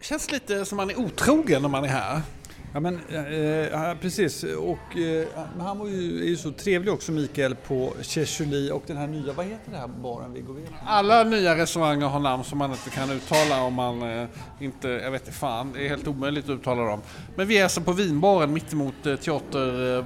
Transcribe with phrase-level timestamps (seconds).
[0.00, 2.22] känns lite som man är otrogen när man är här.
[2.72, 5.26] Ja men eh, precis och eh,
[5.58, 9.32] han var ju, är ju så trevlig också Mikael på Cheshuli och den här nya,
[9.32, 10.64] vad heter det här baren vi går vid?
[10.86, 14.28] Alla nya restauranger har namn som man inte kan uttala om man eh,
[14.60, 17.00] inte, jag vet inte fan, det är helt omöjligt att uttala dem.
[17.36, 20.04] Men vi är alltså på vinbaren mittemot eh, teater...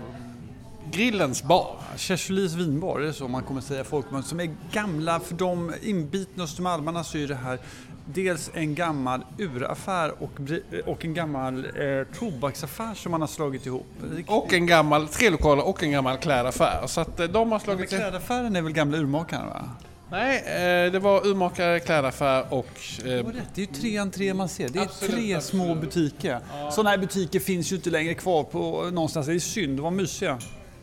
[0.93, 1.77] Grillens bar.
[1.97, 6.45] Cheshulis vinbar, det är så man kommer säga folkmun, som är gamla, för de inbitna
[6.45, 7.59] östermalmarna så är det här
[8.15, 10.41] dels en gammal uraffär och,
[10.87, 13.87] och en gammal eh, tobaksaffär som man har slagit ihop.
[14.27, 16.87] Och en gammal, tre lokaler och en gammal klädaffär.
[16.87, 18.03] Så att eh, de har slagit ihop.
[18.03, 19.69] Klädaffären är väl gamla urmakaren va?
[20.11, 22.67] Nej, eh, det var urmakare, klädaffär och...
[22.99, 24.69] Eh, det är ju tre entré man ser.
[24.69, 25.65] Det är absolut, tre absolut.
[25.65, 26.41] små butiker.
[26.53, 26.71] Ja.
[26.71, 29.27] Sådana här butiker finns ju inte längre kvar på någonstans.
[29.27, 30.39] Det är synd, de var mysiga.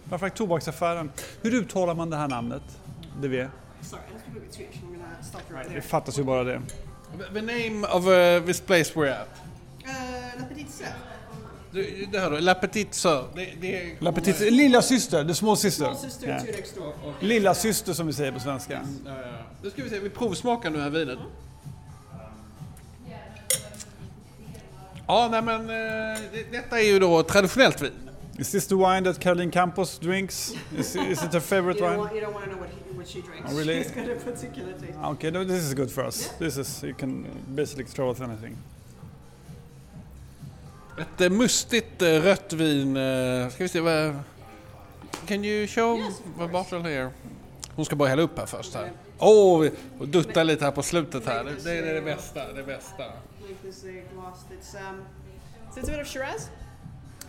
[0.09, 1.11] Framförallt tobaksaffären.
[1.41, 2.63] Hur uttalar man det här namnet?
[3.21, 3.49] Det vet?
[5.73, 6.61] Det fattas ju bara det.
[7.33, 9.27] The name of uh, this place we're at?
[9.85, 10.93] Uh, La Petite Sœur.
[11.71, 13.27] Det, det hör du, La Petite Sœur.
[13.35, 15.85] Det, det La Petite, lilla syster, the small sister.
[15.85, 16.43] Small sister yeah.
[16.75, 17.13] door.
[17.19, 18.77] Lilla syster som vi säger på svenska.
[18.77, 19.37] Mm, ja, ja.
[19.61, 21.19] Nu ska vi se, vi provsmakar nu här vinet.
[25.07, 26.17] Ja, nej men uh,
[26.51, 27.91] detta är ju då traditionellt vin.
[28.39, 30.53] Is this the wine that Caroline Campos drinks?
[30.77, 31.97] Is, is it her favorite you wine?
[31.97, 33.51] Want, you don't want to know what, he, what she drinks.
[33.51, 33.83] Oh, really?
[33.83, 34.97] She's got a particular taste.
[35.03, 36.27] Okay, no, this is good for us.
[36.27, 36.33] Yeah.
[36.39, 38.57] This is, you can basically throw with anything.
[40.97, 42.97] Ett äh, mustigt äh, rött vin.
[42.97, 44.13] Äh, ska vi se vad...
[45.27, 47.11] Can you show yes, the bottle here?
[47.75, 48.91] Hon ska bara hälla upp här först här.
[49.19, 51.43] Åh, oh, och dutta lite här på slutet här.
[51.43, 53.03] Det, det är det bästa, det bästa.
[53.47, 54.45] Like this glass.
[54.51, 55.01] It's, um,
[55.73, 56.49] so it's a bit of Shiraz.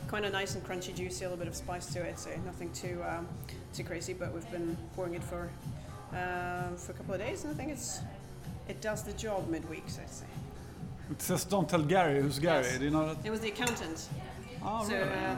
[0.09, 2.19] kind of nice and crunchy, juicy, a little bit of spice to it.
[2.19, 3.29] So nothing too um,
[3.73, 5.51] too crazy, but we've been pouring it for
[6.13, 8.01] um, for a couple of days, and I think it's
[8.69, 10.27] it does the job midweek, so to say.
[11.11, 12.65] It says, "Don't tell Gary." Who's Gary?
[12.65, 12.79] Yes.
[12.79, 13.25] Do you know that?
[13.25, 14.09] It was the accountant.
[14.63, 15.09] Oh, so really?
[15.09, 15.37] uh,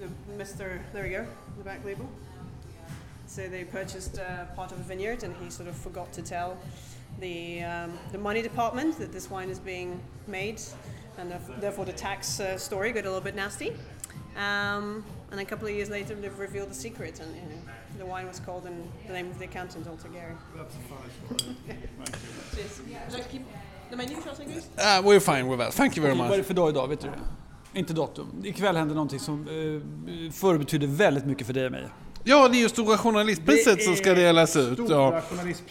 [0.00, 0.80] the, the Mr.
[0.92, 1.26] There we go,
[1.56, 2.08] the back label.
[3.26, 6.56] So they purchased uh, part of a vineyard, and he sort of forgot to tell
[7.20, 10.60] the um, the money department that this wine is being made,
[11.18, 13.74] and therefore the tax uh, story got a little bit nasty.
[14.36, 17.57] Um, and a couple of years later, they've revealed the secret, and you know,
[17.98, 20.34] the wine was called in the name of the accountant, Alter Gary.
[20.56, 21.56] That's a funny story.
[23.90, 25.74] And uh, We're fine with that.
[25.74, 26.28] Thank you very much.
[26.28, 26.88] Vad är det för dag idag?
[26.88, 27.10] Vet du
[27.74, 28.42] Inte datum.
[28.44, 31.88] Ikväll händer någonting som eh, förr betydde väldigt mycket för dig och mig.
[32.28, 34.78] Ja, det är ju Stora Journalistpriset som ska delas ut.
[34.88, 35.22] Ja.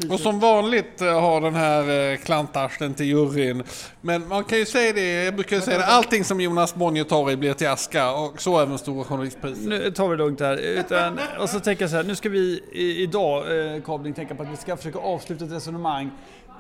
[0.10, 3.64] Och som vanligt eh, har den här eh, klantarsten till juryn.
[4.02, 7.32] Men man kan ju säga det, jag brukar säga det, allting som Jonas Bonnier tar
[7.32, 9.68] i blir till aska och så även Stora Journalistpriset.
[9.68, 10.58] Nu tar vi det lugnt här.
[10.58, 12.62] Utan, och så tänker jag så här, nu ska vi
[12.98, 16.12] idag, eh, Kabling, tänka på att vi ska försöka avsluta ett resonemang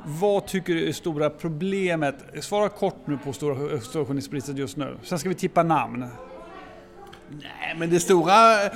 [0.05, 2.15] vad tycker du är stora problemet?
[2.41, 4.97] Svara kort nu på Stora, Stora Journalistpriset just nu.
[5.03, 6.05] Sen ska vi tippa namn.
[7.29, 8.69] Nej, men det stora, eh,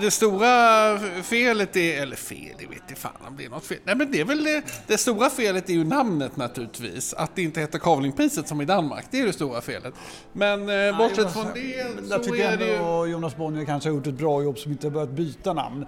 [0.00, 3.78] det stora felet är, eller fel, det vet fan om det är något fel.
[3.84, 7.14] Nej, men det är väl det, det stora felet är ju namnet naturligtvis.
[7.14, 9.94] Att det inte heter Kavlingpriset som i Danmark, det är det stora felet.
[10.32, 13.12] Men eh, bortsett från det så jag tycker är det ju...
[13.12, 15.86] Jonas Bonnier kanske har gjort ett bra jobb som inte har börjat byta namn.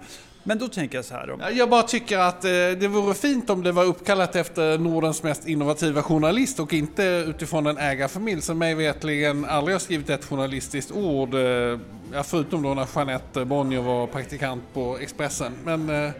[0.49, 1.27] Men då tänker jag så här.
[1.27, 1.39] Då.
[1.51, 5.47] Jag bara tycker att eh, det vore fint om det var uppkallat efter Nordens mest
[5.47, 10.91] innovativa journalist och inte utifrån en ägarfamilj som mig vetligen aldrig har skrivit ett journalistiskt
[10.91, 11.33] ord.
[11.33, 15.53] Eh, förutom då när Jeanette Bonnier var praktikant på Expressen.
[15.63, 16.11] Men eh,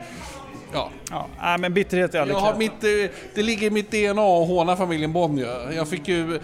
[0.74, 0.90] Ja.
[1.10, 1.58] ja.
[1.60, 4.76] men bitterhet är aldrig jag har mitt, eh, Det ligger i mitt DNA att håna
[4.76, 5.72] familjen Bonnier.
[5.72, 6.40] Jag fick ju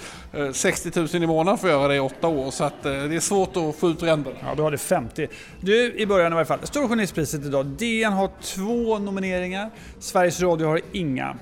[0.54, 2.92] 60 eh, 000 i månaden för att göra det i åtta år, så att eh,
[2.92, 4.36] det är svårt att få ut ränderna.
[4.44, 5.28] Ja, du har det 50.
[5.60, 6.60] Du, i början i varje fall.
[6.64, 7.66] Stora Journalistpriset idag.
[7.66, 9.70] DN har två nomineringar.
[10.00, 11.38] Sveriges Radio har inga.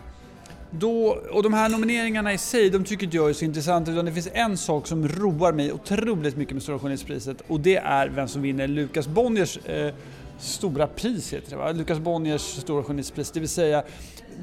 [0.79, 4.05] Då, och de här nomineringarna i sig, de tycker inte jag är så intressanta utan
[4.05, 8.07] det finns en sak som roar mig otroligt mycket med Stora Journalistpriset och det är
[8.07, 9.93] vem som vinner Lukas Bonniers eh,
[10.43, 11.71] stora pris heter det va?
[11.71, 13.83] Lukas Bonniers stora journalistpris, det vill säga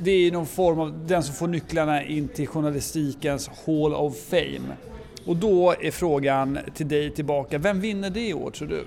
[0.03, 4.77] det är någon form av den som får nycklarna in till journalistikens Hall of Fame.
[5.25, 8.85] Och då är frågan till dig tillbaka, vem vinner det i år tror du?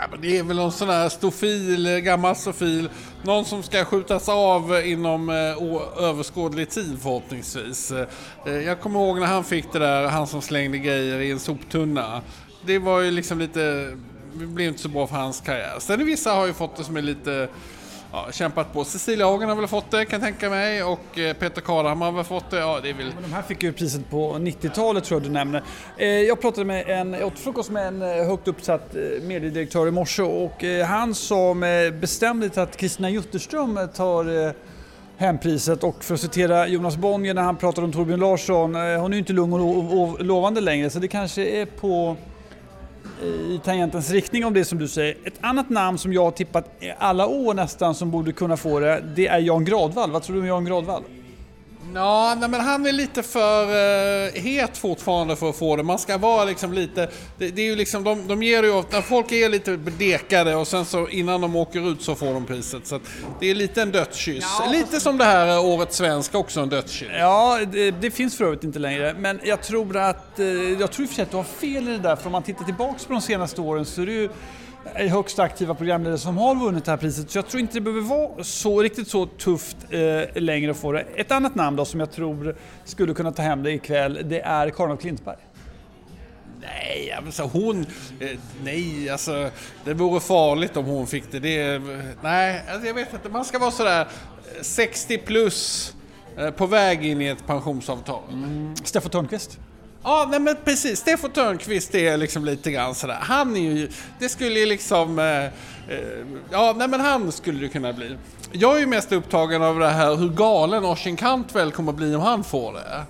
[0.00, 2.88] Ja, men det är väl någon sån här stofil, eh, gammal stofil.
[3.22, 7.90] Någon som ska skjutas av inom eh, överskådlig tid förhoppningsvis.
[7.90, 8.06] Eh,
[8.46, 11.38] eh, jag kommer ihåg när han fick det där, han som slängde grejer i en
[11.38, 12.22] soptunna.
[12.66, 13.96] Det var ju liksom lite
[14.46, 15.76] blev inte så bra för hans karriär.
[15.78, 17.48] Sen vissa har ju fått det som är lite
[18.12, 18.84] ja, kämpat på.
[18.84, 22.12] Cecilia Hagen har väl fått det kan jag tänka mig och eh, Peter Karlhammar har
[22.12, 22.58] väl fått det.
[22.58, 23.12] Ja, det är väl...
[23.22, 25.62] de här fick ju priset på 90-talet tror jag du nämner.
[25.96, 29.90] Eh, jag pratade med en, jag åt frukost med en eh, högt uppsatt mediedirektör i
[29.90, 34.54] morse och han sa med bestämdhet att Kristina Jutterström tar
[35.16, 39.12] Hempriset och för att citera Jonas Bonnier när han pratade om Torbjörn Larsson, hon är
[39.12, 42.16] ju inte lugn och lovande längre så det kanske är på
[43.22, 45.16] i tangentens riktning om det som du säger.
[45.24, 48.80] Ett annat namn som jag har tippat i alla år nästan som borde kunna få
[48.80, 50.10] det, det är Jan Gradvall.
[50.10, 51.02] Vad tror du om Jan Gradvall?
[51.94, 55.82] Ja, nej, men han är lite för uh, het fortfarande för att få det.
[55.82, 57.10] Man ska vara liksom lite...
[57.38, 60.68] Det, det är ju liksom, de, de ger ju ofta, folk är lite dekade och
[60.68, 62.86] sen så innan de åker ut så får de priset.
[62.86, 63.02] Så att
[63.40, 64.44] det är lite en dödskyss.
[64.60, 67.08] Ja, lite som det här eh, Årets Svensk också en dödskyss.
[67.18, 69.14] Ja, det, det finns för övrigt inte längre.
[69.18, 70.46] Men jag tror att, eh,
[70.80, 72.16] jag tror i och för sig att du har fel i det där.
[72.16, 74.28] För om man tittar tillbaks på de senaste åren så är det ju
[74.94, 77.30] eh, högst aktiva programledare som har vunnit det här priset.
[77.30, 80.92] Så jag tror inte det behöver vara så riktigt så tufft eh, längre att få
[80.92, 81.00] det.
[81.16, 84.70] Ett annat namn då som jag tror skulle kunna ta hem det ikväll, det är
[84.70, 85.36] Karin af Klintberg.
[86.60, 87.86] Nej, alltså hon...
[88.20, 89.50] Eh, nej, alltså
[89.84, 91.38] det vore farligt om hon fick det.
[91.38, 91.82] det är,
[92.22, 93.28] nej, alltså, jag vet inte.
[93.28, 95.94] Man ska vara sådär eh, 60 plus
[96.36, 98.22] eh, på väg in i ett pensionsavtal.
[98.84, 99.58] Steffo Törnqvist.
[100.02, 100.98] Ja, nej men precis.
[100.98, 103.18] Steffo Törnqvist är liksom lite grann sådär.
[103.20, 103.88] Han är ju...
[104.18, 105.18] Det skulle ju liksom...
[105.18, 105.50] Eh, eh,
[106.50, 108.16] ja, nej men han skulle det kunna bli.
[108.52, 112.22] Jag är ju mest upptagen av det här hur galen Oisin Cantwell kommer bli om
[112.22, 113.04] han får det.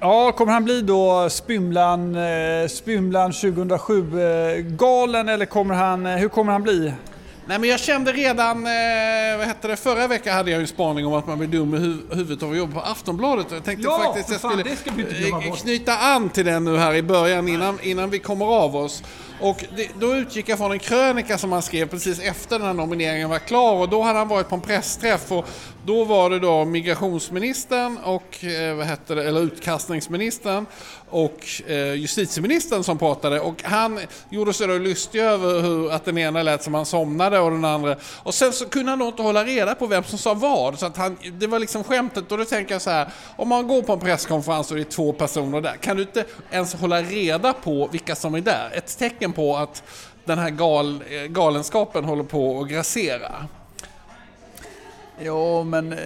[0.00, 6.16] Ja, kommer han bli då Spymlan, eh, Spymlan 2007 eh, galen eller kommer han, eh,
[6.16, 6.92] hur kommer han bli?
[7.48, 11.06] Nej men jag kände redan, eh, vad hette det, förra veckan hade jag en spaning
[11.06, 13.46] om att man blir dum i hu- huvudet av att jobba på Aftonbladet.
[13.50, 17.02] Jag tänkte Ja, faktiskt jag fan, skulle eh, knyta an till den nu här i
[17.02, 19.02] början innan, innan vi kommer av oss.
[19.40, 22.74] Och det, då utgick jag från en krönika som han skrev precis efter den här
[22.74, 23.74] nomineringen var klar.
[23.74, 25.32] Och då hade han varit på en pressträff.
[25.32, 25.48] Och
[25.86, 30.66] då var det då migrationsministern och, eh, vad hette det, eller utkastningsministern
[31.10, 33.40] och eh, justitieministern som pratade.
[33.40, 34.00] Och han
[34.30, 37.64] gjorde sig då lustig över hur, att den ena lät som han somnade och den
[37.64, 37.96] andra.
[38.22, 40.78] Och sen så kunde han då inte hålla reda på vem som sa vad.
[40.78, 42.32] Så att han, det var liksom skämtet.
[42.32, 44.84] Och då tänker jag så här om man går på en presskonferens och det är
[44.84, 48.70] två personer där kan du inte ens hålla reda på vilka som är där?
[48.74, 49.82] Ett tecken på att
[50.24, 53.46] den här gal, eh, galenskapen håller på att grassera.
[55.20, 55.92] Jo, men...
[55.92, 55.98] Eh...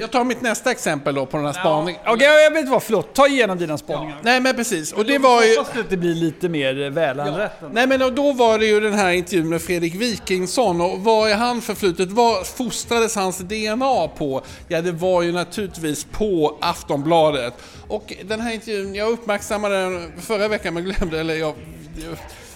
[0.00, 2.00] Jag tar mitt nästa exempel då på den här spaningen.
[2.06, 3.14] Okej, jag vet inte vad, förlåt.
[3.14, 4.18] Ta igenom dina spaningar.
[4.22, 5.58] Nej men precis, och det var ju...
[5.58, 7.52] Hoppas att det blir lite mer välanrätt.
[7.72, 11.36] Nej men då var det ju den här intervjun med Fredrik Wikingsson och vad är
[11.36, 12.10] han förflutet?
[12.10, 14.42] Vad fostrades hans DNA på?
[14.68, 17.54] Ja det var ju naturligtvis på Aftonbladet.
[17.88, 21.54] Och den här intervjun, jag uppmärksammade den förra veckan men glömde, eller jag...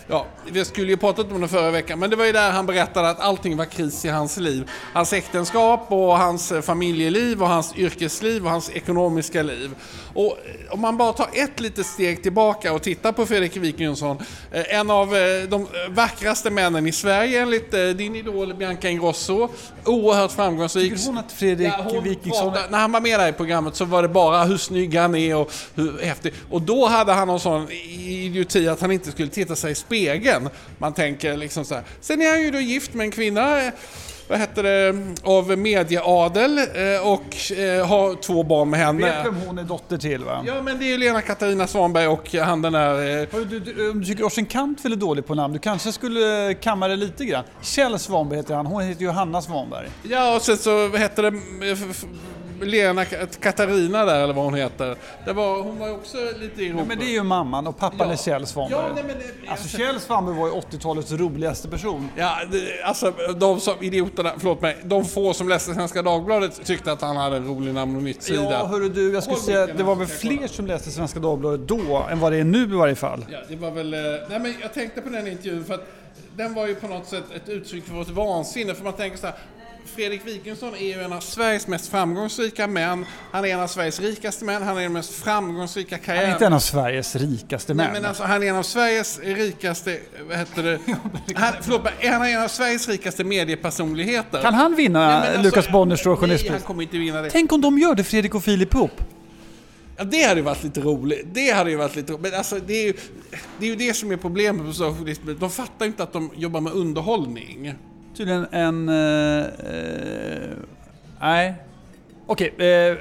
[0.08, 2.66] Ja, vi skulle ju pratat om det förra veckan, men det var ju där han
[2.66, 4.70] berättade att allting var kris i hans liv.
[4.92, 9.70] Hans äktenskap och hans familjeliv och hans yrkesliv och hans ekonomiska liv.
[10.16, 10.38] Och
[10.70, 14.18] om man bara tar ett litet steg tillbaka och tittar på Fredrik Wikingsson,
[14.52, 19.48] eh, en av eh, de vackraste männen i Sverige enligt eh, din idol Bianca Ingrosso,
[19.84, 20.92] oerhört framgångsrik.
[20.92, 22.52] Tycker hon att Fredrik Ja, hon Wikingsson...
[22.52, 25.14] pratade- när han var med där i programmet så var det bara hur snygg han
[25.14, 26.32] är och hur häftig.
[26.50, 30.48] Och då hade han någon sån idioti att han inte skulle titta sig i spegeln.
[30.78, 31.84] Man tänker liksom så här.
[32.00, 33.72] Sen är han ju då gift med en kvinna, eh,
[34.28, 39.06] vad heter det, av medieadel eh, och eh, har två barn med henne.
[39.06, 40.44] Vet vem hon är dotter till va?
[40.46, 42.92] Ja men det är ju Lena Katarina Svanberg och han den där...
[43.22, 45.92] eh, Hörru, Du, du, om du tycker Orson Kantvel är dålig på namn, du kanske
[45.92, 47.44] skulle kamma det lite grann.
[47.62, 49.88] Kjell Svanberg heter han, hon heter Johanna Svanberg.
[50.02, 51.76] Ja och sen så vad heter det eh,
[52.60, 54.96] Lena Ka- Katarina där eller vad hon heter.
[55.24, 57.78] Det var, hon var ju också lite i Ja, men det är ju mamman och
[57.78, 58.12] pappan Ja.
[58.12, 58.80] är Kjell Svanberg.
[58.80, 62.08] Ja, nej, men det, Alltså Kjell Svanberg var ju 80-talets roligaste person.
[62.16, 66.92] Ja, det, alltså de som idioterna, förlåt mig, de få som läste Svenska Dagbladet tyckte
[66.92, 68.50] att han hade en rolig namn och nytt sida.
[68.50, 71.20] Ja, hörru du, jag skulle säga att det var väl jag fler som läste Svenska
[71.20, 73.24] Dagbladet då än vad det är nu i varje fall.
[73.30, 73.94] Ja, det var väl...
[73.94, 75.86] eh, Nej men jag tänkte på den intervjun för att
[76.36, 78.74] den var ju på något sätt ett uttryck för vårt vansinne.
[78.74, 79.36] För man tänker så här,
[79.86, 83.04] Fredrik Wikingsson är ju en av Sveriges mest framgångsrika män.
[83.32, 84.62] Han är en av Sveriges rikaste män.
[84.62, 86.32] Han är den mest framgångsrika Han är karriären.
[86.32, 87.92] inte en av Sveriges rikaste Nej, män.
[87.92, 90.78] men alltså, han är en av Sveriges rikaste, vad heter det?
[91.34, 94.42] Han, förlåt han är en av Sveriges rikaste mediepersonligheter.
[94.42, 96.62] Kan han vinna Nej, alltså, Lukas Stora Nej, han Journalistpris?
[96.62, 97.30] kommer inte vinna det.
[97.30, 99.00] Tänk om de gör det, Fredrik och Filip ihop.
[99.96, 101.26] Ja, det hade ju varit lite roligt.
[101.32, 102.22] Det hade ju varit lite roligt.
[102.22, 102.92] Men alltså, det är ju
[103.58, 105.38] det, är ju det som är problemet Stockholm.
[105.40, 107.74] De fattar ju inte att de jobbar med underhållning.
[108.16, 108.88] Tydligen en...
[108.88, 110.48] eh, eh,
[111.20, 111.54] nej.
[112.28, 112.96] Okej, eh,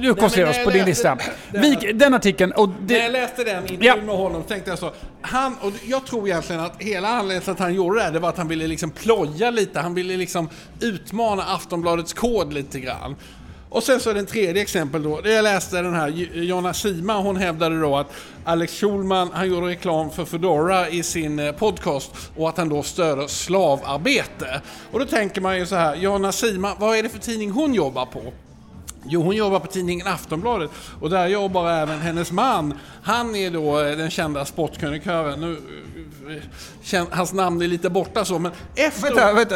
[0.00, 1.18] nu koncentrerar vi oss på din lista.
[1.52, 3.96] Vik, den artikeln, och När jag det, läste den intervjun Ja.
[3.96, 4.92] med honom tänkte jag så.
[5.20, 8.18] Han, och jag tror egentligen att hela anledningen till att han gjorde det här, det
[8.18, 9.80] var att han ville liksom ploja lite.
[9.80, 10.48] Han ville liksom
[10.80, 13.16] utmana Aftonbladets kod lite grann.
[13.76, 15.20] Och sen så är det en tredje exempel då.
[15.24, 18.12] Jag läste den här Jonna Sima, hon hävdade då att
[18.44, 22.82] Alex Schulman, han gjorde reklam för Foodora i sin eh, podcast och att han då
[22.82, 24.60] stöder slavarbete.
[24.92, 27.74] Och då tänker man ju så här, Jonna Sima, vad är det för tidning hon
[27.74, 28.22] jobbar på?
[29.04, 32.74] Jo, hon jobbar på tidningen Aftonbladet och där jobbar även hennes man.
[33.02, 35.40] Han är då eh, den kända sportkrönikören.
[35.40, 35.58] Nu,
[36.92, 39.02] eh, hans namn är lite borta så, men efter...
[39.02, 39.54] Vänta, vänta,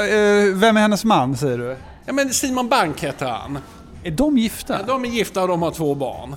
[0.58, 1.76] vem är hennes man säger du?
[2.06, 3.58] Ja, men Simon Bank heter han.
[4.04, 4.76] Är de gifta?
[4.80, 6.36] Ja, de är gifta och de har två barn.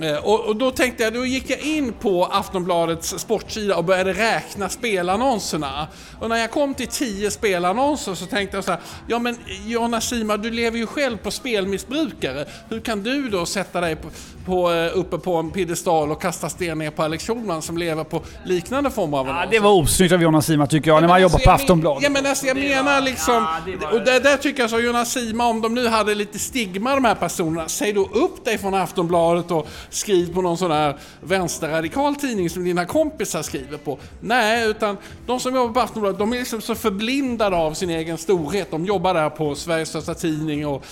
[0.00, 4.12] Eh, och, och, då tänkte jag, då gick jag in på Aftonbladets sportsida och började
[4.12, 5.88] räkna spelannonserna.
[6.20, 9.36] Och när jag kom till 10 spelannonser så tänkte jag så här, ja men
[9.66, 12.44] Jonna Sima, du lever ju själv på spelmissbrukare.
[12.68, 14.08] Hur kan du då sätta dig på,
[14.46, 18.04] på, eh, uppe på en piedestal och kasta sten ner på Alex Schulman som lever
[18.04, 19.44] på liknande former av annonser?
[19.44, 21.54] Ja, det var osnyggt av Jonna Sima tycker jag, ja, när man jobbar alltså, på
[21.54, 22.02] Aftonbladet.
[22.02, 23.46] Ja men alltså jag menar liksom,
[23.80, 26.94] ja, och där, där tycker jag så Jonna Sima, om de nu hade lite stigma
[26.94, 30.98] de här personerna, säg då upp dig från Aftonbladet och skriv på någon sån här
[31.20, 33.98] vänsterradikal tidning som dina kompisar skriver på.
[34.20, 38.18] Nej, utan de som jobbar på Aftonbladet, de är liksom så förblindade av sin egen
[38.18, 38.70] storhet.
[38.70, 40.84] De jobbar där på Sveriges största tidning och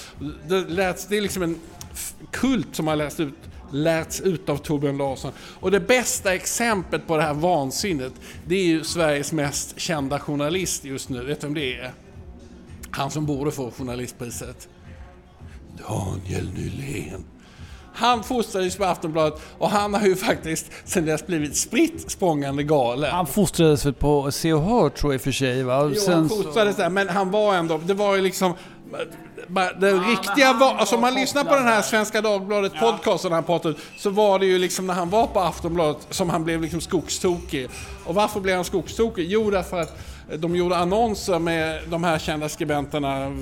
[0.49, 1.61] det, läts, det är liksom en
[2.31, 3.35] kult som har läst ut
[3.73, 5.33] lärts ut av Torbjörn Larsson.
[5.61, 8.13] Och det bästa exemplet på det här vansinnet,
[8.47, 11.25] det är ju Sveriges mest kända journalist just nu.
[11.25, 11.93] Vet du vem det är?
[12.91, 14.69] Han som borde få journalistpriset.
[15.89, 17.25] Daniel Nylén.
[17.95, 23.11] Han fostrades på Aftonbladet och han har ju faktiskt sen dess blivit spritt språngande galen.
[23.11, 25.91] Han fostrades väl på Se och Hör tror jag i och för sig va?
[25.95, 26.83] Jo, sen han fostrades så...
[26.83, 28.55] där, men han var ändå, det var ju liksom
[29.81, 32.81] det ja, riktiga var, alltså om man lyssnar på den här Svenska Dagbladet ja.
[32.81, 36.45] podcasten han pratade så var det ju liksom när han var på Aftonbladet som han
[36.45, 37.69] blev liksom skogstokig.
[38.05, 39.27] Och varför blev han skogstokig?
[39.31, 39.99] Jo, därför att
[40.37, 43.33] de gjorde annonser med de här kända skribenterna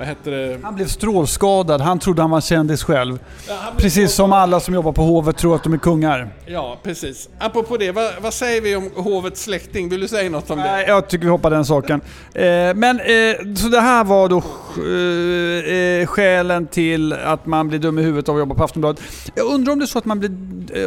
[0.00, 0.58] vad heter det?
[0.62, 1.80] Han blev strålskadad.
[1.80, 3.18] Han trodde han var kändis själv.
[3.48, 6.28] Ja, precis som alla som jobbar på hovet tror att de är kungar.
[6.46, 7.28] Ja, precis.
[7.38, 9.88] Apropå det, vad, vad säger vi om hovets släkting?
[9.88, 10.64] Vill du säga något om det?
[10.64, 12.00] Nej, jag tycker vi hoppar den saken.
[12.34, 17.98] Eh, men, eh, så det här var då eh, skälen till att man blir dum
[17.98, 19.02] i huvudet av att jobba på Aftonbladet.
[19.34, 20.30] Jag undrar om det är så att man blir,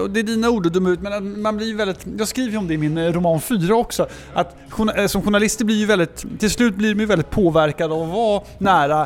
[0.08, 2.74] det är dina ord dum ut, men man blir väldigt, jag skriver ju om det
[2.74, 4.55] i min roman 4 också, att
[5.08, 8.41] som journalister blir ju väldigt, till slut blir de ju väldigt påverkade av att vara
[8.58, 9.03] nära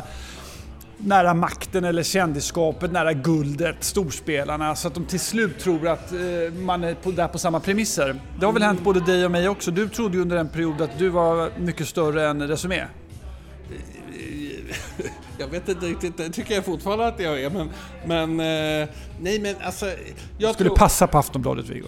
[0.98, 4.76] nära, makten eller kändisskapet, nära guldet, storspelarna.
[4.76, 6.18] Så att de till slut tror att eh,
[6.60, 8.20] man är på, där på samma premisser.
[8.40, 9.70] Det har väl hänt både dig och mig också.
[9.70, 12.82] Du trodde ju under en period att du var mycket större än Resumé.
[15.38, 17.50] Jag vet inte riktigt, det tycker jag fortfarande att jag är.
[17.50, 17.70] Men,
[18.04, 18.88] men eh,
[19.20, 19.86] nej men alltså...
[20.38, 20.76] Jag Skulle tror...
[20.76, 21.86] passa på Aftonbladet Viggo.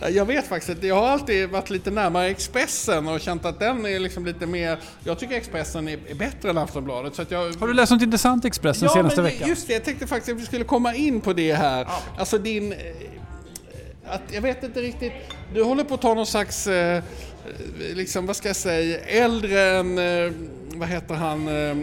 [0.08, 0.86] jag vet faktiskt inte.
[0.86, 4.78] Jag har alltid varit lite närmare Expressen och känt att den är liksom lite mer...
[5.04, 7.14] Jag tycker Expressen är, är bättre än Aftonbladet.
[7.14, 7.52] Så jag...
[7.54, 9.48] Har du läst något intressant i Expressen ja, senaste veckan?
[9.48, 11.84] Just det, jag tänkte faktiskt att vi skulle komma in på det här.
[11.84, 12.02] Ja.
[12.18, 12.72] Alltså din...
[12.72, 12.78] Eh,
[14.06, 15.12] att, jag vet inte riktigt.
[15.54, 16.66] Du håller på att ta någon slags...
[16.66, 17.02] Eh,
[17.46, 20.32] Eh, liksom, vad ska jag säga, äldre än, eh,
[20.74, 21.76] vad heter han, eh,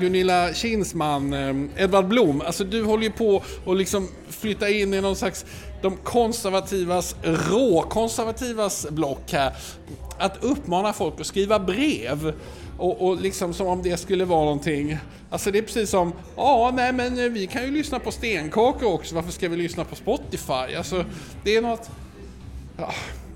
[0.00, 1.34] Gunilla Kinsman,
[1.76, 2.40] Edvard Blom.
[2.40, 5.44] Alltså du håller ju på att liksom flytta in i någon slags,
[5.82, 9.52] de konservativas, råkonservativas block här.
[10.18, 12.32] Att uppmana folk att skriva brev.
[12.78, 14.96] Och, och, liksom som om det skulle vara någonting.
[15.30, 19.14] Alltså det är precis som, ja nej men vi kan ju lyssna på stenkakor också,
[19.14, 20.74] varför ska vi lyssna på Spotify?
[20.76, 21.04] Alltså
[21.44, 21.90] det är något...
[22.76, 22.92] Ja.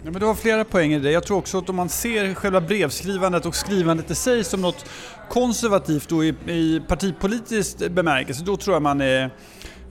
[0.06, 1.10] Ja, men du har flera poäng i det.
[1.10, 4.90] Jag tror också att om man ser själva brevskrivandet och skrivandet i sig som något
[5.28, 9.30] konservativt och i, i partipolitiskt bemärkelse, då tror jag man är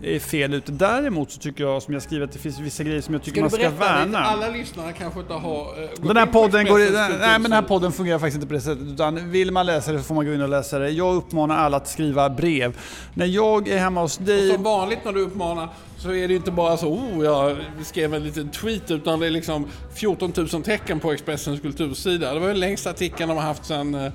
[0.06, 0.72] är fel ute.
[0.72, 3.50] Däremot så tycker jag, som jag skriver, att det finns vissa grejer som jag tycker
[3.50, 4.20] ska man ska värna.
[4.20, 5.84] Alla lyssnare kanske inte har...
[5.84, 6.78] Uh, den här podden går,
[7.20, 8.88] nej, men den här podden fungerar faktiskt inte på det sättet.
[8.88, 10.90] Utan vill man läsa det så får man gå in och läsa det.
[10.90, 12.78] Jag uppmanar alla att skriva brev.
[13.14, 14.50] När jag är hemma hos dig...
[14.50, 18.14] Och som vanligt när du uppmanar så är det inte bara så oh, jag skrev
[18.14, 22.34] en liten tweet utan det är liksom 14 000 tecken på Expressens kultursida.
[22.34, 24.12] Det var den längsta artikeln de har haft sedan eh,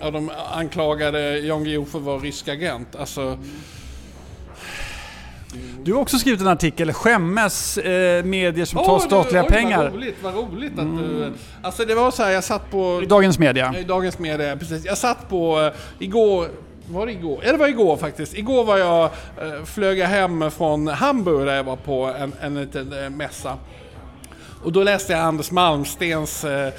[0.00, 2.96] ja, de anklagade Jan Guillou för att vara rysk agent.
[2.96, 3.38] Alltså,
[5.82, 9.84] du har också skrivit en artikel, Skämmes eh, medier som oh, tar statliga oj, pengar.
[9.84, 10.96] Vad roligt, vad roligt att mm.
[10.96, 11.32] du...
[11.62, 13.00] Alltså det var så här, jag satt på...
[13.02, 13.74] I Dagens Media.
[13.78, 14.84] I Dagens Media, precis.
[14.84, 16.48] Jag satt på, eh, igår,
[16.88, 17.40] var det igår?
[17.44, 18.34] Ja det var igår faktiskt.
[18.34, 22.60] Igår var jag, eh, flög jag hem från Hamburg där jag var på en, en
[22.60, 23.58] liten eh, mässa.
[24.64, 26.72] Och då läste jag Anders Malmstens eh,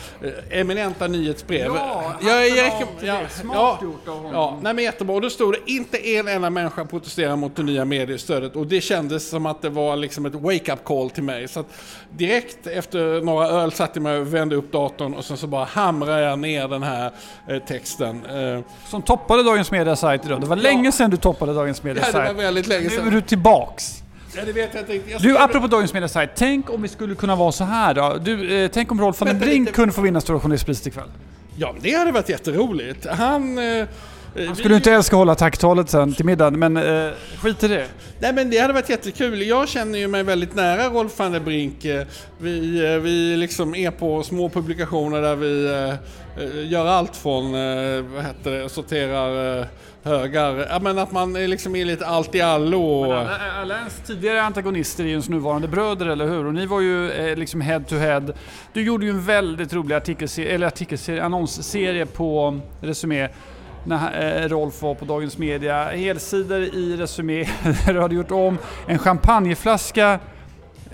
[0.50, 1.72] eminenta nyhetsbrev.
[1.76, 3.30] Ja, jag, jag, till det.
[3.30, 4.32] Smart gjort av honom.
[4.34, 5.16] Ja, nej men jättebra.
[5.16, 8.56] Och då stod det inte en enda människa protesterar mot det nya mediestödet.
[8.56, 11.48] Och det kändes som att det var liksom ett wake-up call till mig.
[11.48, 11.66] Så att
[12.10, 15.66] direkt efter några öl satte jag mig och vände upp datorn och sen så bara
[15.66, 17.12] hamrade jag ner den här
[17.50, 18.26] eh, texten.
[18.26, 18.60] Eh,
[18.90, 20.42] Som toppade Dagens Media sajt idag.
[20.42, 22.38] Det var länge sedan du toppade Dagens Media ja, det var sajt.
[22.38, 23.10] väldigt länge Nu är sedan.
[23.14, 24.03] du tillbaks.
[24.36, 25.22] Ja, det vet jag inte riktigt.
[25.22, 26.28] Du, apropå Dagens Media.
[26.36, 28.18] Tänk om vi skulle kunna vara så här då.
[28.22, 29.76] Du, eh, tänk om Rolf van den Vänta Brink lite.
[29.76, 31.08] kunde få vinna Stora Journalistpriset ikväll.
[31.58, 33.06] Ja, men det hade varit jätteroligt.
[33.10, 33.58] Han...
[33.58, 33.86] Eh,
[34.48, 37.12] Han skulle inte älska att hålla tacktalet sen till middagen, men eh,
[37.42, 37.88] skit i det.
[38.20, 39.42] Nej men det hade varit jättekul.
[39.42, 41.86] Jag känner ju mig väldigt nära Rolf van der Brink.
[41.86, 42.04] Eh,
[42.38, 47.46] Vi, eh, vi liksom är på små publikationer där vi eh, eh, gör allt från,
[47.46, 49.66] eh, vad heter det, sorterar eh,
[50.04, 50.68] högar.
[50.70, 52.82] Ja men att man är liksom är lite allt i allo.
[52.84, 56.46] och- Alla, alla ens tidigare antagonister är ju ens nuvarande bröder, eller hur?
[56.46, 58.24] Och ni var ju eh, liksom head to head.
[58.74, 63.28] Du gjorde ju en väldigt rolig artikelserie, eller artikelserie, annonsserie på Resumé
[63.86, 65.84] när eh, Rolf var på Dagens Media.
[65.84, 67.44] Helsidor i Resumé
[67.86, 68.58] där du hade gjort om
[68.88, 70.20] en champagneflaska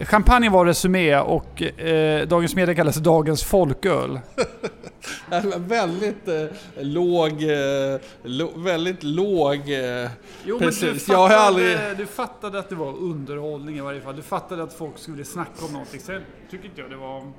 [0.06, 4.20] Champagne var Resumé och eh, Dagens Media kallas Dagens Folköl.
[5.58, 6.46] Väldigt eh,
[6.80, 9.56] låg, eh, lo, väldigt låg...
[9.72, 10.10] Eh,
[10.46, 13.82] Jo Precis, men du jag fattade, har aldrig- du fattade att det var underhållning i
[13.82, 14.16] varje fall.
[14.16, 16.00] Du fattade att folk skulle snacka om någonting.
[16.00, 17.32] Sen tycker inte jag det var...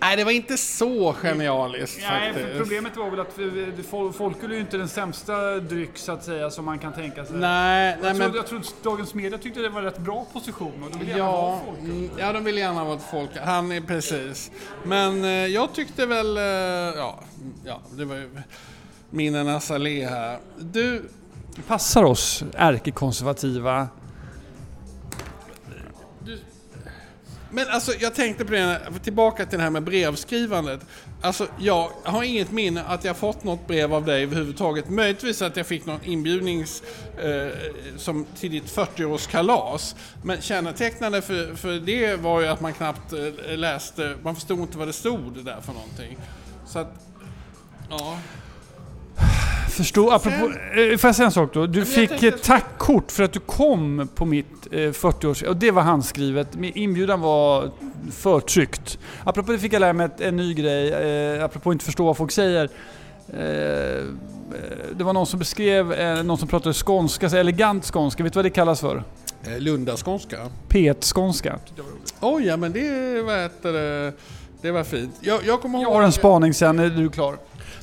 [0.00, 2.48] nej det var inte så genialiskt Nej, faktiskt.
[2.52, 6.50] för problemet var väl att folköl är ju inte den sämsta dryck så att säga
[6.50, 7.36] som man kan tänka sig.
[7.36, 8.16] Nej, nej jag, men...
[8.16, 11.10] trodde, jag trodde Dagens Media tyckte det var en rätt bra position och de ville
[11.10, 11.90] gärna ha Ja, folköl.
[11.90, 13.30] mm, ja, de vill gärna vara ett folk.
[13.44, 14.50] Han är precis.
[14.84, 16.42] Men eh, jag tyckte väl, eh,
[16.96, 17.20] ja,
[17.64, 18.30] ja, det var ju
[19.10, 20.38] minnenas allé här.
[20.58, 21.02] Du,
[21.66, 23.88] Passar oss ärkekonservativa.
[27.56, 30.80] Men alltså jag tänkte på det, tillbaka till det här med brevskrivandet.
[31.20, 34.90] Alltså jag har inget minne att jag fått något brev av dig överhuvudtaget.
[34.90, 37.48] Möjligtvis att jag fick någon inbjudning eh,
[37.96, 39.96] som till ditt 40-årskalas.
[40.22, 44.78] Men kännetecknande för, för det var ju att man knappt eh, läste, man förstod inte
[44.78, 46.18] vad det stod där för någonting.
[46.66, 46.94] Så att,
[47.90, 48.18] ja.
[49.76, 51.66] Förstå, apropå, eh, får jag säga en sak då?
[51.66, 55.42] Du jag fick ett tackkort för att du kom på mitt eh, 40-års...
[55.42, 56.54] Och det var handskrivet.
[56.54, 57.70] Min inbjudan var
[58.12, 58.98] förtryckt.
[59.24, 60.92] Apropå det fick jag lära mig ett, en ny grej.
[60.92, 62.68] Eh, apropå inte förstå vad folk säger.
[63.32, 64.04] Eh, eh,
[64.96, 68.22] det var någon som beskrev, eh, någon som pratade skånska, så elegant skånska.
[68.22, 69.04] Vet du vad det kallas för?
[69.46, 70.36] Eh, Lundaskånska.
[70.68, 71.58] P1-skånska.
[72.20, 73.72] Oj, ja men det, vad heter
[74.62, 75.14] det, var fint.
[75.20, 75.94] Jag, jag kommer Jag ihåg...
[75.94, 77.36] har en spaning sen, är du klar?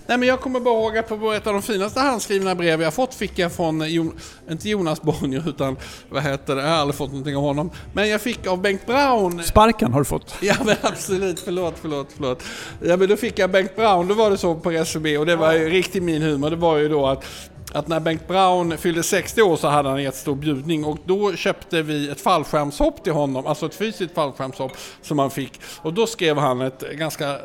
[0.07, 2.93] Nej men jag kommer bara ihåg att på ett av de finaste handskrivna brev jag
[2.93, 5.77] fått fick jag från, Jon, inte Jonas Bonnier utan
[6.09, 7.71] vad heter det, jag har aldrig fått någonting av honom.
[7.93, 9.43] Men jag fick av Bengt Braun.
[9.43, 10.35] Sparken har du fått.
[10.41, 12.43] Ja men absolut, förlåt, förlåt, förlåt.
[12.81, 15.35] Ja men då fick jag Bengt Braun, då var det så på Resumé och det
[15.35, 16.49] var ju riktigt min humor.
[16.49, 17.25] Det var ju då att
[17.73, 21.35] att när Bengt Braun fyllde 60 år så hade han en jättestor bjudning och då
[21.35, 25.61] köpte vi ett fallskärmshopp till honom, alltså ett fysiskt fallskärmshopp som han fick.
[25.81, 27.37] Och då skrev han ett ganska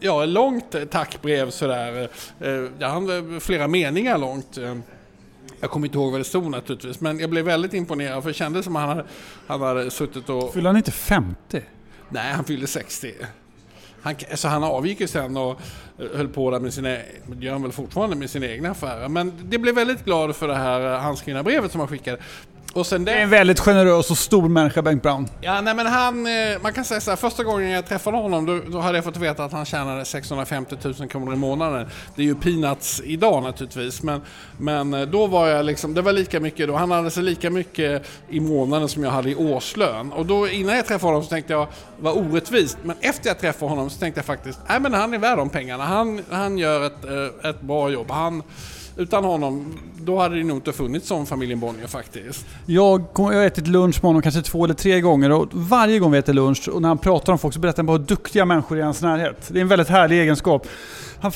[0.00, 2.08] ja, långt tackbrev sådär.
[2.40, 4.58] Eh, Ja, var flera meningar långt.
[4.58, 4.74] Eh,
[5.60, 8.34] Jag kommer inte ihåg vad det stod naturligtvis, men jag blev väldigt imponerad för det
[8.34, 9.04] kändes som att han hade,
[9.46, 10.52] han hade suttit och...
[10.54, 11.62] Fyller han inte 50?
[12.08, 13.12] Nej, han fyllde 60.
[14.02, 15.60] Han, alltså han avgick ju sen och
[15.98, 16.96] eh, höll på där med sina,
[17.40, 19.08] gör han väl fortfarande med sina egna affärer.
[19.08, 22.18] Men det blev väldigt glad för det här eh, handskrivna brevet som han skickade.
[22.74, 25.28] Och sen Det är en väldigt generös och stor människa, Bengt Brown.
[25.40, 26.32] ja nej men han, eh,
[26.62, 29.16] man kan säga så här, första gången jag träffade honom då, då hade jag fått
[29.16, 31.86] veta att han tjänade 650 000 kronor i månaden.
[32.16, 34.20] Det är ju peanuts idag naturligtvis, men,
[34.58, 37.50] men eh, då var jag liksom, det var lika mycket då, han hade så lika
[37.50, 40.12] mycket i månaden som jag hade i årslön.
[40.12, 41.66] Och då innan jag träffade honom så tänkte jag,
[42.00, 45.18] vad orättvist, men efter jag träffade honom så tänkte jag faktiskt, nej men han är
[45.18, 48.10] värd de pengarna, han, han gör ett, eh, ett bra jobb.
[48.10, 48.42] Han,
[48.96, 52.46] utan honom, då hade det nog inte funnits som familjen Bonnier faktiskt.
[52.66, 55.98] Jag, kom, jag har ätit lunch med honom kanske två eller tre gånger och varje
[55.98, 58.04] gång vi äter lunch och när han pratar om folk så berättar han bara hur
[58.04, 59.48] duktiga människor i hans närhet.
[59.48, 60.66] Det är en väldigt härlig egenskap.
[61.20, 61.32] Han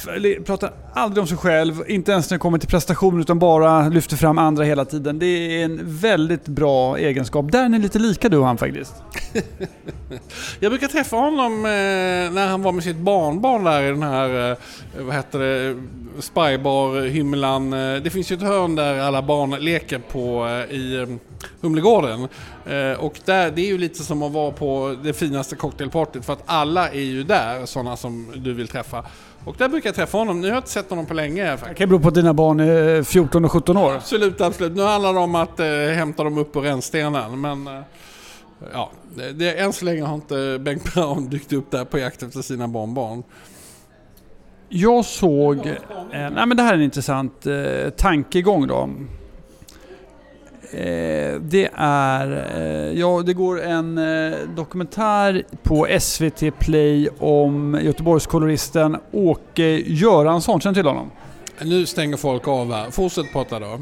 [0.47, 4.16] pratar aldrig om sig själv, inte ens när det kommer till prestationer utan bara lyfter
[4.16, 5.18] fram andra hela tiden.
[5.18, 7.53] Det är en väldigt bra egenskap.
[7.53, 8.94] Där är ni lite lika du och han faktiskt.
[10.61, 11.71] Jag brukar träffa honom eh,
[12.33, 14.57] när han var med sitt barnbarn där i den här, eh,
[15.05, 15.77] vad heter det,
[16.21, 17.48] Spybar-hymlan.
[17.57, 22.29] Eh, det finns ju ett hörn där alla barn leker på eh, i eh, Humlegården.
[22.99, 26.43] Och där, det är ju lite som att vara på det finaste cocktailpartyt för att
[26.47, 29.05] alla är ju där, sådana som du vill träffa.
[29.45, 30.41] Och där brukar jag träffa honom.
[30.41, 31.57] Nu har jag inte sett honom på länge.
[31.69, 33.95] Det kan bero på att dina barn är 14 och 17 år.
[33.95, 34.77] Absolut, absolut.
[34.77, 37.41] Nu handlar det om att eh, hämta dem upp på rännstenen.
[37.41, 37.83] Men, eh,
[38.73, 42.23] ja, det, det, än så länge har inte Bengt Brown dykt upp där på jakt
[42.23, 43.23] efter sina barnbarn.
[44.69, 45.75] Jag såg, eh,
[46.11, 48.91] nej men det här är en intressant eh, tankegång då.
[50.73, 58.97] Eh, det är, eh, ja det går en eh, dokumentär på SVT Play om Göteborgskoloristen
[59.13, 61.11] Åke Göransson, känner du till honom?
[61.63, 62.91] Nu stänger folk av här.
[62.91, 63.79] Fortsätt prata då.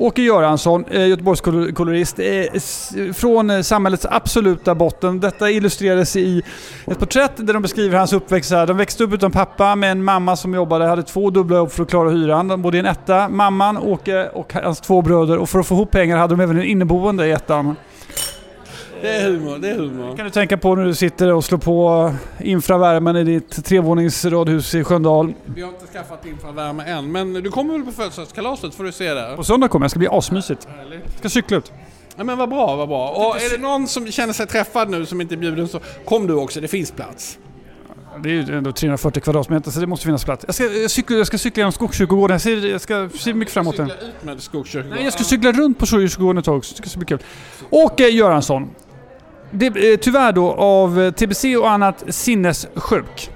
[0.00, 5.20] Åke Göransson, eh, Göteborgskolorist, eh, från eh, samhällets absoluta botten.
[5.20, 6.42] Detta illustrerades i
[6.86, 8.50] ett porträtt där de beskriver hans uppväxt.
[8.50, 11.82] De växte upp utan pappa med en mamma som jobbade, hade två dubbla jobb för
[11.82, 12.48] att klara hyran.
[12.48, 15.38] De bodde i en etta, mamman, Åke och hans två bröder.
[15.38, 17.76] Och för att få ihop pengar hade de även en inneboende i ettan.
[19.02, 20.16] Det är humor, det är humor.
[20.16, 24.84] kan du tänka på när du sitter och slår på infravärmen i ditt trevåningsradhus i
[24.84, 25.34] Sköndal.
[25.44, 29.14] Vi har inte skaffat infravärme än, men du kommer väl på födelsedagskalaset får du se
[29.14, 29.36] det.
[29.36, 30.68] På söndag kommer jag, det ska bli asmysigt.
[30.78, 31.18] Härligt.
[31.18, 31.72] Ska cykla ut.
[32.16, 33.08] Ja men vad bra, vad bra.
[33.08, 36.26] Och är det någon som känner sig träffad nu som inte är bjuden så kom
[36.26, 37.38] du också, det finns plats.
[38.22, 40.44] Det är ju ändå 340 kvadratmeter så det måste finnas plats.
[40.46, 42.34] Jag ska, jag cykla, jag ska cykla genom Skogskyrkogården.
[42.34, 43.88] Jag ser, jag ska se mycket fram emot den.
[43.88, 44.96] Cykla ut med Skogskyrkogården.
[44.96, 46.82] Nej, jag ska cykla runt på Skogskyrkogården ett tag också.
[46.82, 47.18] Det ska bli kul.
[47.70, 48.70] Åke Göransson.
[49.50, 53.30] Det, eh, tyvärr då av eh, TBC och annat sinnessjuk.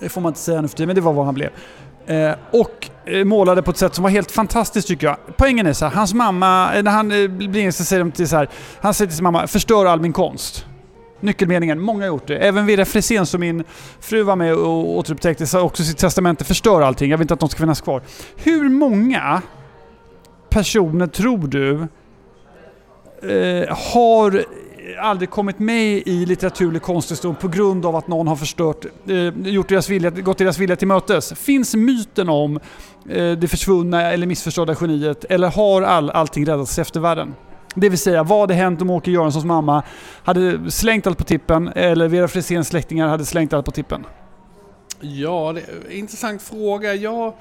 [0.00, 1.50] Det får man inte säga nu för tiden, men det var vad han blev.
[2.06, 5.16] Eh, och eh, målade på ett sätt som var helt fantastiskt tycker jag.
[5.36, 8.36] Poängen är så här, hans mamma, när han blir yngst så säger de till så
[8.36, 8.48] här,
[8.80, 10.66] han säger till sin mamma, förstör all min konst.
[11.20, 12.36] Nyckelmeningen, många har gjort det.
[12.36, 13.64] Även Vera Frisén som min
[14.00, 17.34] fru var med och återupptäckte sa också i sitt testamente, förstör allting, jag vill inte
[17.34, 18.02] att de ska finnas kvar.
[18.36, 19.42] Hur många
[20.48, 21.74] personer tror du
[23.22, 24.44] eh, har
[25.00, 29.68] aldrig kommit med i litteraturlig konsthistorien på grund av att någon har förstört, eh, gjort
[29.68, 31.32] deras vilja, gått deras vilja till mötes.
[31.32, 32.60] Finns myten om
[33.08, 37.34] eh, det försvunna eller missförstådda geniet eller har all, allting räddats i eftervärlden?
[37.74, 39.82] Det vill säga, vad hade hänt om Åke Göranssons mamma
[40.24, 44.06] hade slängt allt på tippen eller Vera Friséns släktingar hade slängt allt på tippen?
[45.00, 46.94] Ja, det är en intressant fråga.
[46.94, 47.34] Jag...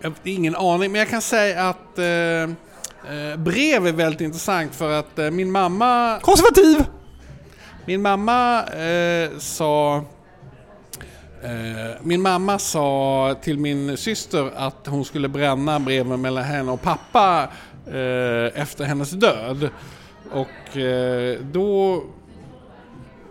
[0.00, 2.54] Jag har ingen aning, men jag kan säga att eh,
[3.10, 6.18] eh, brev är väldigt intressant för att eh, min mamma...
[6.22, 6.84] Konservativ!
[7.86, 9.96] Min mamma eh, sa...
[11.42, 16.82] Eh, min mamma sa till min syster att hon skulle bränna breven mellan henne och
[16.82, 17.48] pappa
[17.86, 19.68] eh, efter hennes död.
[20.32, 20.78] Och
[21.52, 22.02] då,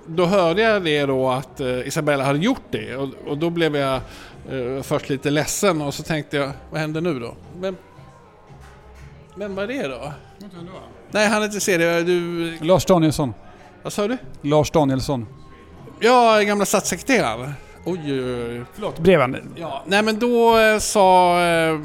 [0.05, 4.01] då hörde jag det då att Isabella hade gjort det och, och då blev jag
[4.49, 7.35] eh, först lite ledsen och så tänkte jag, vad händer nu då?
[7.59, 7.77] Men,
[9.35, 10.13] men vad är det då?
[11.11, 12.03] Nej, han inte se det.
[12.03, 13.33] Du, Lars Danielsson.
[13.83, 14.17] vad sa du?
[14.41, 15.27] Lars Danielsson.
[15.99, 17.53] Ja, gamla statssekreteraren.
[17.85, 18.63] Oj, oj, oj.
[18.73, 19.53] Förlåt, breven.
[19.55, 21.79] Ja, nej men då eh, sa eh,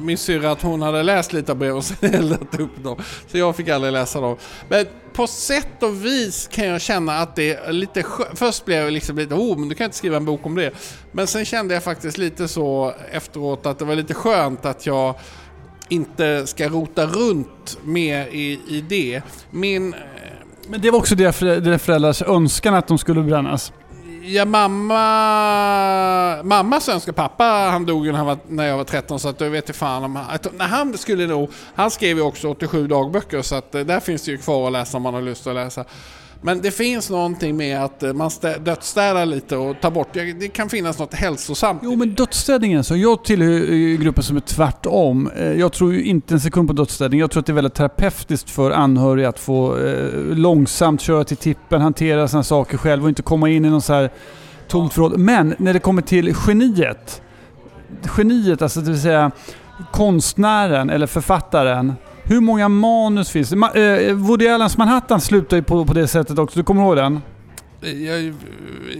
[0.00, 2.96] min syrra att hon hade läst lite av breven och sen eldat upp dem.
[3.28, 4.36] Så jag fick aldrig läsa dem.
[4.68, 8.04] Men på sätt och vis kan jag känna att det är lite
[8.34, 10.70] Först blev jag liksom lite, oh men du kan inte skriva en bok om det.
[11.12, 15.14] Men sen kände jag faktiskt lite så efteråt att det var lite skönt att jag
[15.92, 19.22] inte ska rota runt mer i, i det.
[19.50, 19.94] Min
[20.68, 23.72] Men det var också deras förä- deras föräldrars önskan att de skulle brännas.
[24.24, 26.42] Ja, mamma...
[26.42, 29.50] Mammas svenska pappa, han dog ju när, var, när jag var 13 så att jag
[29.50, 30.38] vet inte fan om han...
[30.52, 31.50] när han skulle nog...
[31.74, 34.72] Han skrev ju också 87 dagböcker så att eh, där finns det ju kvar att
[34.72, 35.84] läsa om man har lust att läsa.
[36.44, 40.08] Men det finns någonting med att eh, man stä- dödsstädar lite och tar bort...
[40.12, 41.80] Det kan finnas något hälsosamt.
[41.84, 42.96] Jo men dödsstädningen så.
[42.96, 45.30] Jag tillhör eh, gruppen som är tvärtom.
[45.36, 47.20] Eh, Jag tror ju inte en sekund på dödsstädning.
[47.20, 49.76] Jag tror att det är väldigt terapeutiskt för anhöriga att få
[50.34, 53.92] långsamt köra till tippen, hantera sina saker själv och inte komma in i någon så
[53.92, 54.10] här
[54.68, 55.18] tomt förråd.
[55.18, 57.22] Men när det kommer till geniet.
[58.16, 59.30] Geniet, alltså det vill säga
[59.92, 61.92] konstnären eller författaren.
[62.24, 63.56] Hur många manus finns det?
[63.56, 66.58] Ma- eh, Woody Allens Manhattan slutar ju på, på det sättet också.
[66.58, 67.20] Du kommer ihåg den?
[68.06, 68.34] Jag,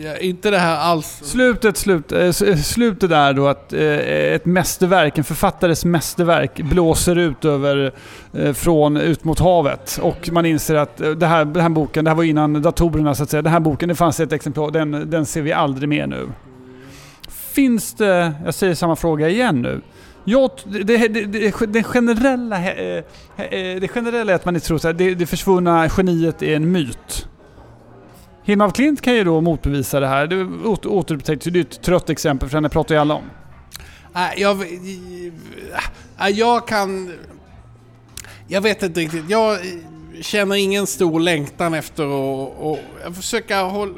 [0.05, 1.21] jag, inte det här alls...
[1.25, 3.81] Slutet, slut, eh, s- slutet är då att eh,
[4.35, 7.93] ett mästerverk, en författares mästerverk blåser ut över,
[8.39, 9.99] eh, från ut mot havet.
[10.03, 13.15] Och man inser att eh, det här, den här boken, det här var innan datorerna
[13.15, 15.89] så att säga, den här boken, det fanns ett exemplar, den, den ser vi aldrig
[15.89, 16.29] mer nu.
[17.53, 19.81] Finns det, jag säger samma fråga igen nu.
[20.25, 23.05] Jag, det, det, det, det, generella, eh,
[23.37, 26.73] eh, det generella är att man inte tror att det, det försvunna geniet är en
[26.73, 27.29] myt.
[28.45, 30.27] Hilma af Klint kan ju då motbevisa det här.
[30.27, 30.45] Det
[30.89, 31.51] återupptäcktes ju.
[31.51, 33.25] Det är ett trött exempel för henne pratar ju alla om.
[34.13, 34.61] Nej, jag,
[36.21, 37.13] äh, jag kan...
[38.49, 39.31] Jag vet inte riktigt.
[39.31, 39.59] Jag
[40.21, 43.95] känner ingen stor längtan efter att och, jag försöka hålla...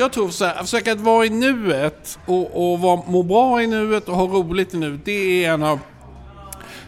[0.00, 3.62] Jag tror så här, att försöka att vara i nuet och, och vara, må bra
[3.62, 5.00] i nuet och ha roligt i nuet.
[5.04, 5.78] Det är en av,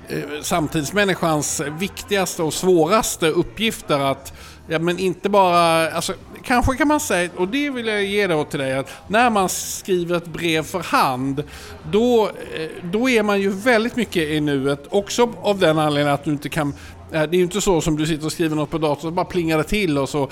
[0.08, 4.32] eh, samtidsmänniskans viktigaste och svåraste uppgifter att
[4.68, 6.12] Ja men inte bara, alltså,
[6.44, 9.48] kanske kan man säga, och det vill jag ge då till dig, att när man
[9.48, 11.44] skriver ett brev för hand,
[11.92, 16.24] då, eh, då är man ju väldigt mycket i nuet, också av den anledningen att
[16.24, 16.74] du inte kan
[17.12, 19.12] eh, det är ju inte så som du sitter och skriver något på datorn och
[19.12, 20.28] bara plingar det till och så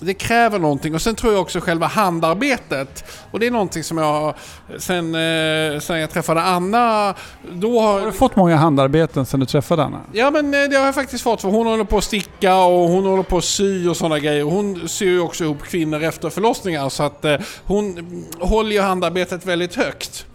[0.00, 3.04] det kräver någonting och sen tror jag också själva handarbetet.
[3.30, 4.34] Och det är någonting som jag,
[4.78, 7.14] sen, eh, sen jag träffade Anna,
[7.52, 8.00] då har...
[8.00, 10.00] Har du fått många handarbeten sen du träffade Anna?
[10.12, 12.88] Ja men eh, det har jag faktiskt fått för hon håller på att sticka och
[12.88, 14.42] hon håller på att sy och sådana grejer.
[14.42, 19.46] Hon syr ju också ihop kvinnor efter förlossningar så att eh, hon håller ju handarbetet
[19.46, 20.26] väldigt högt.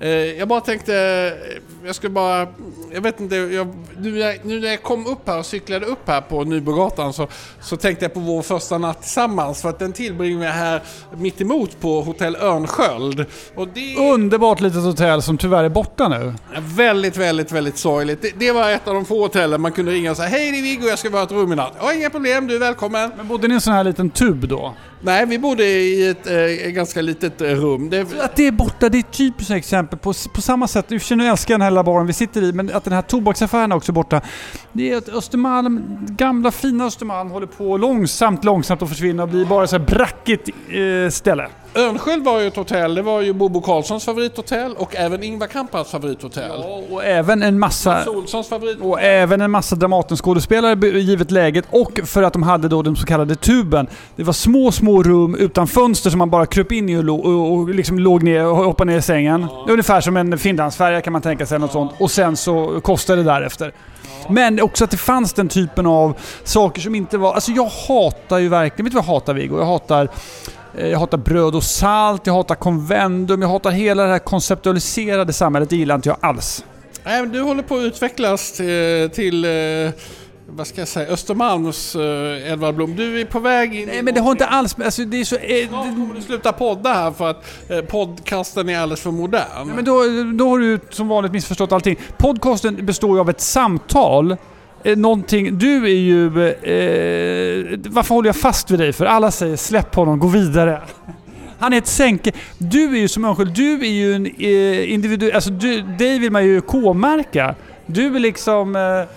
[0.00, 0.92] Eh, jag bara tänkte,
[1.84, 2.46] jag skulle bara,
[2.92, 6.20] jag vet inte, jag, nu, nu, när jag kom upp här och cyklade upp här
[6.20, 7.28] på Nybrogatan så,
[7.60, 10.82] så tänkte jag på vår första natt tillsammans för att den tillbringade jag här
[11.16, 13.26] mitt emot på Hotell Örnsköld.
[13.54, 13.96] Och det...
[13.96, 16.34] Underbart litet hotell som tyvärr är borta nu.
[16.58, 18.22] Väldigt, väldigt, väldigt sorgligt.
[18.22, 20.58] Det, det, var ett av de få hotellen man kunde ringa och säga Hej det
[20.58, 21.72] är Viggo, jag ska vara ett rum i natt.
[21.80, 23.12] Ja, inga problem, du är välkommen.
[23.16, 24.74] Men bodde ni i en sån här liten tub då?
[25.00, 27.90] Nej, vi bodde i ett eh, ganska litet eh, rum.
[27.90, 28.00] Det...
[28.00, 29.98] Att det är borta, det är ett typiskt exempel.
[29.98, 32.52] På, på samma sätt, du nu älskar jag den här lilla baren vi sitter i,
[32.52, 34.20] men att den här tobaksaffären är också borta.
[34.72, 39.44] Det är att Östermalm, gamla fina Östermalm håller på långsamt, långsamt att försvinna och blir
[39.44, 41.48] bara så här brackigt eh, ställe.
[41.74, 45.90] Örnsköld var ju ett hotell, det var ju Bobo Karlssons favorithotell och även Ingvar Kamprads
[45.90, 46.60] favorithotell.
[46.60, 48.04] Ja, och även en massa...
[48.80, 53.06] Och även en massa Dramatenskådespelare givet läget och för att de hade då den så
[53.06, 53.86] kallade tuben.
[54.16, 57.52] Det var små, små rum utan fönster som man bara kröp in i och, och,
[57.52, 59.46] och liksom låg ner och hoppade ner i sängen.
[59.50, 59.66] Ja.
[59.68, 61.72] Ungefär som en finlandsfärja kan man tänka sig, något ja.
[61.72, 61.92] sånt.
[62.00, 63.72] Och sen så kostade det därefter.
[64.28, 67.34] Men också att det fanns den typen av saker som inte var...
[67.34, 68.84] Alltså jag hatar ju verkligen...
[68.84, 69.58] Vet du vad jag hatar Viggo?
[69.58, 70.08] Jag hatar
[70.76, 75.70] jag hatar bröd och salt, jag hatar konvendum, jag hatar hela det här konceptualiserade samhället.
[75.70, 76.64] Det gillar inte jag alls.
[77.04, 79.50] Nej, du håller på att utvecklas till, till eh,
[80.50, 82.96] vad ska jag säga, Östermalms uh, Edvard Blom.
[82.96, 85.36] Du är på väg in Nej men det har inte alls, alltså det är så...
[85.36, 89.66] Eh, Snart kommer du sluta podda här för att eh, podcasten är alldeles för modern.
[89.66, 90.02] Nej, men då,
[90.38, 91.96] då har du som vanligt missförstått allting.
[92.16, 94.36] Podcasten består ju av ett samtal Eh,
[94.82, 96.26] Eh, någonting, du är ju...
[96.48, 98.92] Eh, varför håller jag fast vid dig?
[98.92, 100.80] För alla säger släpp honom, gå vidare.
[101.58, 102.32] Han är ett sänke.
[102.58, 105.32] Du är ju som Örnskiöld, du är ju en eh, individu...
[105.32, 107.54] Alltså du, dig vill man ju K-märka.
[107.86, 108.76] Du är liksom...
[108.76, 109.14] Eh,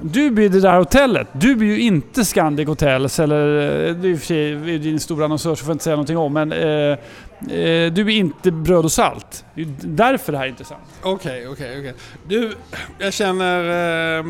[0.00, 1.28] du blir det där hotellet.
[1.32, 3.56] Du blir ju inte Scandic Hotels eller...
[3.88, 5.96] Eh, det är i och för sig din stora annonsör så får jag inte säga
[5.96, 6.52] någonting om men...
[6.52, 6.98] Eh,
[7.58, 9.44] eh, du är inte bröd och salt.
[9.54, 10.82] Det är därför det här är intressant.
[11.02, 11.90] Okej, okay, okej, okay, okej.
[11.90, 12.48] Okay.
[12.48, 12.52] Du,
[12.98, 14.18] jag känner...
[14.18, 14.24] Eh,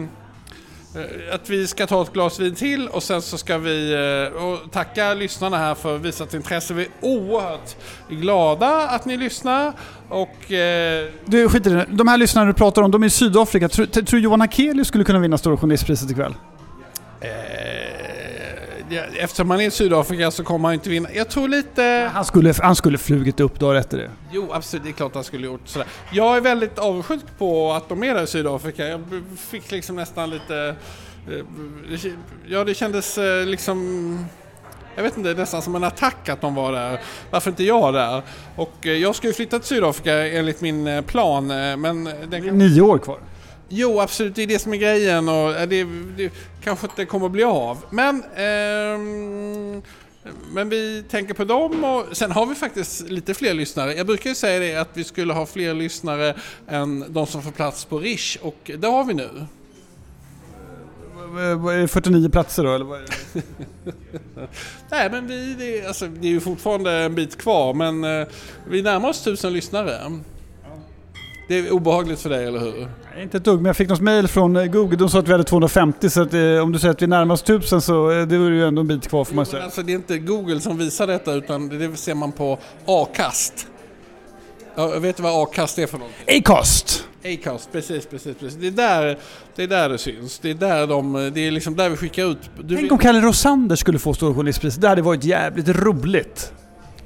[0.95, 4.71] Eh att vi ska ta ett glas vin till och sen så ska vi eh,
[4.71, 6.75] tacka lyssnarna här för visat intresse.
[6.75, 7.77] Vi är oerhört
[8.09, 9.73] glada att ni lyssnar.
[10.09, 11.07] Och, eh...
[11.25, 11.87] Du, skit i det.
[11.89, 13.69] De här lyssnarna du pratar om, de är i Sydafrika.
[13.69, 16.35] Tror du Johan Akelius skulle kunna vinna Stora Journalistpriset ikväll?
[17.21, 18.08] Eh
[19.19, 21.09] eftersom han är i Sydafrika så kommer han inte vinna.
[21.15, 22.11] Jag tror lite...
[22.15, 24.11] Han skulle, han skulle flugit upp dagar efter det.
[24.33, 24.85] Jo, absolut.
[24.85, 25.89] Det är klart han skulle gjort sådär.
[26.13, 28.89] Jag är väldigt avundsjuk på att de är där i Sydafrika.
[28.89, 29.01] Jag
[29.39, 30.77] fick liksom nästan lite...
[31.29, 32.13] Eh,
[32.47, 34.27] ja, det kändes eh, liksom...
[34.97, 37.01] Jag vet inte, nästan som en attack att de var där.
[37.31, 38.23] Varför inte jag där?
[38.57, 42.05] Och eh, jag ska ju flytta till Sydafrika enligt min plan, men...
[42.05, 42.31] Den...
[42.31, 43.19] Det är nio år kvar.
[43.69, 44.35] Jo, absolut.
[44.35, 46.33] Det är det som är grejen och det, det
[46.65, 47.79] kanske inte kommer bli av.
[47.91, 48.99] Men, eh,
[50.53, 53.95] men vi tänker på dem och sen har vi faktiskt lite fler lyssnare.
[53.95, 56.35] Jag brukar ju säga det att vi skulle ha fler lyssnare
[56.69, 59.29] än de som får plats på Rish och det har vi nu.
[61.39, 63.43] Är det 49 platser då eller vad är det?
[64.91, 68.29] Nej men vi, det, alltså, det är ju fortfarande en bit kvar men eh,
[68.71, 70.21] vi närmar oss tusen lyssnare.
[71.49, 72.89] Det är obehagligt för dig, eller hur?
[73.15, 74.97] Nej, inte ett dugg, men jag fick något mail från eh, Google.
[74.97, 77.35] De sa att vi hade 250, så att, eh, om du säger att vi närmar
[77.35, 79.63] oss 1000 så eh, det är ju ändå en bit kvar får man säga.
[79.63, 83.67] Alltså, det är inte Google som visar detta, utan det ser man på Acast.
[84.75, 86.11] Ja, vet du vad Acast är för något?
[86.27, 87.05] Acast!
[87.25, 88.59] Acast, precis, precis, precis.
[88.61, 89.19] Det är där
[89.57, 90.39] det, är där det syns.
[90.39, 92.39] Det är där, de, det är liksom där vi skickar ut.
[92.63, 94.81] Du Tänk om Kalle Rosander skulle få Stora Journalistpriset.
[94.81, 96.53] Det hade varit jävligt roligt.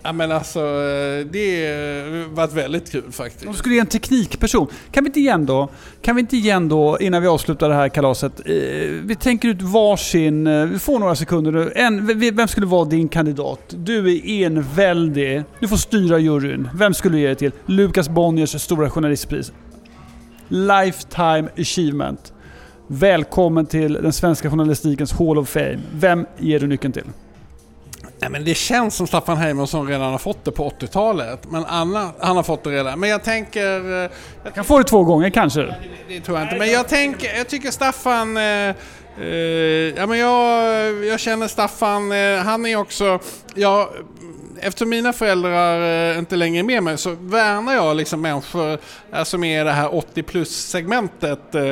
[0.04, 1.66] Ja men alltså, eh, det
[2.04, 3.44] har varit väldigt kul faktiskt.
[3.44, 4.66] De skulle ge en teknikperson.
[4.90, 5.68] Kan vi inte igen då,
[6.02, 8.54] kan vi inte igen då, innan vi avslutar det här kalaset, eh,
[9.02, 11.72] vi tänker ut varsin, eh, vi får några sekunder nu.
[11.74, 13.60] En, vem skulle vara din kandidat?
[13.68, 16.68] Du är enväldig, du får styra juryn.
[16.74, 17.52] Vem skulle du ge det till?
[17.66, 19.52] Lukas Bonniers stora journalistpris.
[20.48, 22.32] Lifetime Achievement.
[22.86, 25.78] Välkommen till den svenska journalistikens Hall of Fame.
[25.94, 27.04] Vem ger du nyckeln till?
[28.18, 31.40] Nej, men det känns som Staffan Heimerson redan har fått det på 80-talet.
[31.50, 33.00] Men Anna, han har fått det redan.
[33.00, 34.04] Men jag tänker...
[34.04, 34.10] eh,
[34.44, 35.60] Jag kan få det två gånger kanske.
[35.62, 35.74] Det,
[36.08, 36.58] det tror jag inte.
[36.58, 38.36] Men jag tänker, jag tycker Staffan...
[38.36, 39.26] Eh, eh,
[39.96, 43.18] ja men jag, jag känner Staffan, eh, han är också...
[43.54, 43.88] Jag,
[44.60, 48.78] eftersom mina föräldrar eh, inte längre är med mig så värnar jag liksom människor
[49.24, 51.54] som är i det här 80 plus segmentet.
[51.54, 51.64] Eh,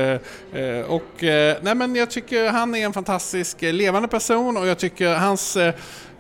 [0.63, 4.79] eh, och eh, nej men jag tycker han är en fantastisk levande person och jag
[4.79, 5.57] tycker hans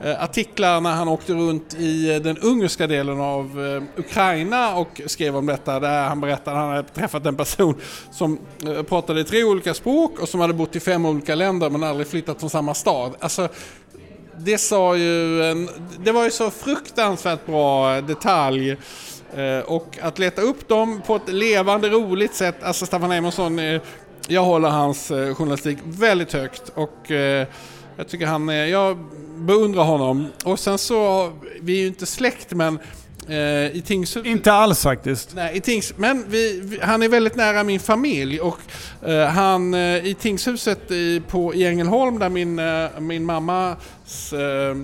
[0.03, 5.01] Eh, artiklar när han åkte runt i eh, den ungerska delen av eh, Ukraina och
[5.07, 7.75] skrev om detta där han berättade att han hade träffat en person
[8.13, 8.39] som
[8.89, 12.41] pratade tre olika språk och som hade bott i fem olika länder men aldrig flyttat
[12.41, 13.15] från samma stad.
[13.19, 13.49] Alltså,
[14.37, 18.77] det sa ju en, det var ju så fruktansvärt bra detalj
[19.65, 23.61] och att leta upp dem på ett levande roligt sätt, alltså Staffan Heimerson,
[24.29, 27.11] jag håller hans journalistik väldigt högt och
[28.01, 28.99] jag tycker han är, jag
[29.37, 32.79] beundrar honom och sen så, vi är ju inte släkt men
[33.29, 35.35] eh, i Tingsryd Inte alls faktiskt.
[35.35, 38.59] Nej, i Tings, men vi, vi, han är väldigt nära min familj och
[39.07, 44.77] eh, han eh, i tingshuset i, på, i Ängelholm där min, eh, min mammas eh,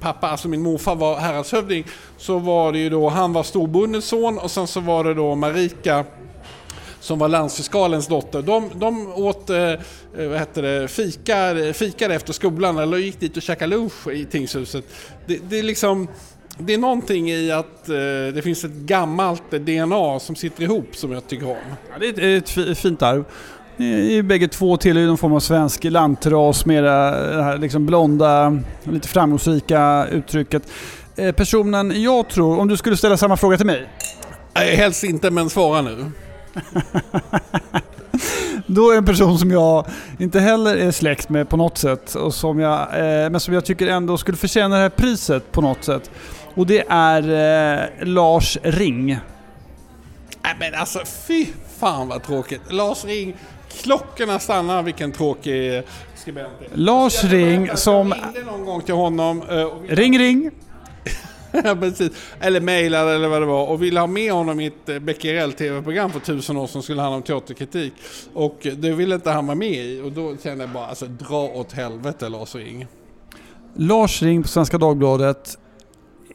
[0.00, 1.86] pappa, alltså min morfar var häradshövding,
[2.18, 5.34] så var det ju då, han var storbondens son och sen så var det då
[5.34, 6.04] Marika
[7.02, 8.42] som var landsfiskalens dotter.
[8.42, 9.72] De, de åt eh,
[10.28, 14.84] vad heter det, fika, fikade efter skolan eller gick dit och käkade lunch i tingshuset.
[15.26, 16.08] Det, det är liksom
[16.58, 17.94] det är någonting i att eh,
[18.34, 21.56] det finns ett gammalt DNA som sitter ihop som jag tycker om.
[21.92, 23.24] Ja, det är ett, ett fi- fint arv.
[23.76, 28.58] Ni är bägge två tillhör någon form av svensk lantras, mera det här liksom blonda,
[28.84, 30.62] lite framgångsrika uttrycket.
[31.16, 33.88] Eh, Personen jag tror, om du skulle ställa samma fråga till mig,
[34.54, 36.04] helst inte, men svara nu.
[38.66, 39.86] då är en person som jag
[40.18, 43.64] inte heller är släkt med på något sätt, och som jag, eh, men som jag
[43.64, 46.10] tycker ändå skulle förtjäna det här priset på något sätt.
[46.54, 49.18] Och det är eh, Lars Ring.
[50.42, 51.46] Nej men alltså fy
[51.78, 52.60] fan vad tråkigt.
[52.70, 53.36] Lars Ring,
[53.82, 55.82] klockorna stannar, vilken tråkig
[56.14, 56.76] skribent det är.
[56.76, 58.08] Lars Ring som...
[58.08, 60.50] Jag ringde någon gång till honom, eh, och ville, Ring ring!
[61.64, 62.10] Ja, precis,
[62.40, 65.52] eller mejlade eller vad det var och ville ha med honom i ett eh, Becquerel
[65.52, 67.92] TV-program för tusen år som skulle handla om teaterkritik.
[68.34, 71.42] Och det ville inte han vara med i och då kände jag bara alltså dra
[71.42, 72.86] åt helvete Lars Ring.
[73.74, 75.58] Lars Ring på Svenska Dagbladet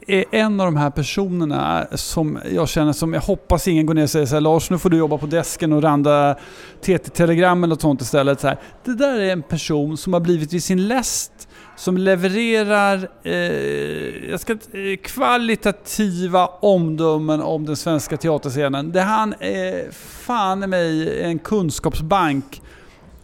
[0.08, 4.04] är en av de här personerna som jag känner som, jag hoppas ingen går ner
[4.04, 6.38] och säger så här, Lars nu får du jobba på desken och randa
[6.82, 8.40] TT-telegram eller något sånt istället.
[8.40, 8.58] Så här.
[8.84, 11.32] Det där är en person som har blivit vid sin läst,
[11.78, 18.92] som levererar eh, jag ska, eh, kvalitativa omdömen om den svenska teaterscenen.
[18.92, 19.92] Det han är
[20.26, 22.62] fan i mig en kunskapsbank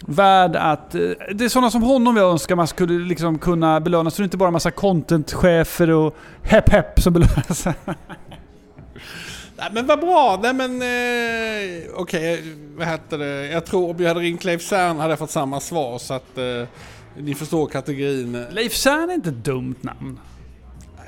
[0.07, 0.95] värd att...
[0.95, 1.01] eh,
[1.33, 4.25] Det är sådana som honom jag önskar man skulle liksom kunna belöna, så det är
[4.25, 7.65] inte bara en massa contentchefer och hepp hepp som belönas.
[9.55, 12.43] Nej men vad bra, nej men eh, okej,
[12.77, 15.59] vad hette det, jag tror om jag hade ringt Leif Cern hade jag fått samma
[15.59, 16.67] svar så att eh,
[17.17, 18.45] ni förstår kategorin.
[18.51, 20.19] Leif Cern är inte ett dumt namn.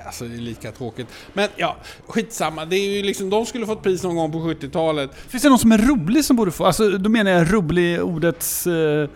[0.05, 1.07] Alltså det är lika tråkigt.
[1.33, 1.75] Men ja,
[2.07, 2.65] skitsamma.
[2.65, 5.11] Det är ju liksom, de skulle fått pris någon gång på 70-talet.
[5.27, 6.65] Finns det någon som är rolig som borde få?
[6.65, 9.09] Alltså då menar jag rolig ordets eh,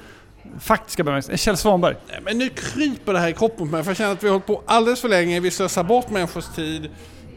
[0.60, 1.38] faktiska bemärkelse.
[1.38, 1.95] Kjell Svanberg.
[2.10, 4.28] Nej, Men nu kryper det här i kroppen på mig för jag känner att vi
[4.28, 5.39] har hållit på alldeles för länge.
[5.39, 6.89] Vi slösar bort människors tid.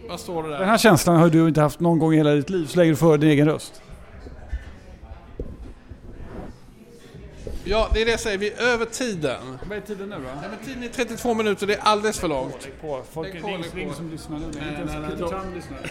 [0.08, 0.66] Vad står det Den där?
[0.66, 2.96] här känslan har du inte haft någon gång i hela ditt liv så länge du
[2.96, 3.82] får din egen röst.
[7.64, 8.38] Ja, det är det jag säger.
[8.38, 9.58] Vi är över tiden.
[9.68, 10.22] Vad är tiden nu då?
[10.22, 11.66] Nej, men tiden är 32 minuter.
[11.66, 12.68] Det är alldeles för långt.
[12.80, 13.02] På.
[13.12, 13.94] Folk Det är är koll.
[13.94, 14.46] som lyssnar nu.
[14.54, 15.78] Nej, nej, nej, Tran lyssnar.